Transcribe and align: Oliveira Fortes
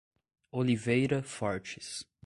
Oliveira 0.51 1.21
Fortes 1.21 2.07